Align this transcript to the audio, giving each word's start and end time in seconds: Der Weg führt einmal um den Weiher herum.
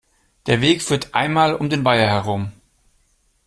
Der 0.47 0.61
Weg 0.61 0.81
führt 0.81 1.13
einmal 1.13 1.53
um 1.53 1.69
den 1.69 1.85
Weiher 1.85 2.07
herum. 2.09 2.51